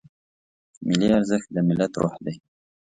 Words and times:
ملي 0.87 1.07
ارزښت 1.17 1.47
د 1.53 1.57
ملت 1.67 1.93
روح 2.01 2.15
دی. 2.25 2.35